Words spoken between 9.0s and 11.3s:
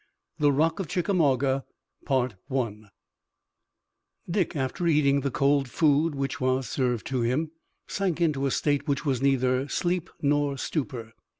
was neither sleep nor stupor.